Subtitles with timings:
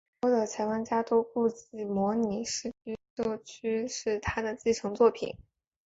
[0.23, 5.37] 很多的前玩家都估计模拟市民社区版是它的继承作品。